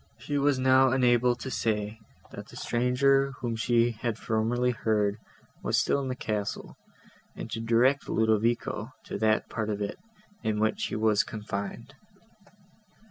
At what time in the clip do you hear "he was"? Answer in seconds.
10.87-11.21